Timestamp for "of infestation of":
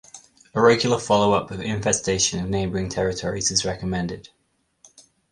1.51-2.49